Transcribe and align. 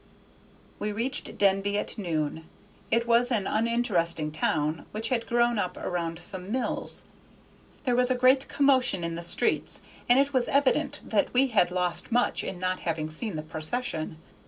We 0.79 0.91
reached 0.91 1.37
Denby 1.37 1.77
at 1.77 1.95
noon; 1.95 2.45
it 2.89 3.05
was 3.05 3.29
an 3.31 3.45
uninteresting 3.45 4.31
town 4.31 4.87
which 4.93 5.09
had 5.09 5.27
grown 5.27 5.59
up 5.59 5.77
around 5.77 6.17
some 6.17 6.51
mills. 6.51 7.03
There 7.83 7.95
was 7.95 8.09
a 8.09 8.15
great 8.15 8.47
commotion 8.47 9.03
in 9.03 9.13
the 9.13 9.21
streets, 9.21 9.81
and 10.09 10.17
it 10.17 10.33
was 10.33 10.47
evident 10.47 11.01
that 11.03 11.31
we 11.35 11.49
had 11.49 11.69
lost 11.69 12.11
much 12.11 12.43
in 12.43 12.57
not 12.57 12.79
having 12.79 13.11
seen 13.11 13.35
the 13.35 13.43
procession. 13.43 14.17